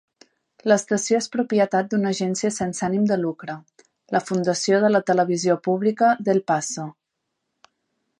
L'estació 0.71 1.17
és 1.23 1.27
propietat 1.33 1.91
d'una 1.91 2.09
agència 2.15 2.51
sense 2.55 2.81
ànim 2.87 3.03
de 3.11 3.17
lucre, 3.25 3.57
la 4.15 4.21
Fundació 4.31 4.81
de 4.85 4.91
la 4.95 5.03
Televisió 5.11 5.59
Pública 5.69 6.11
d'El 6.29 6.43
Paso. 6.53 6.87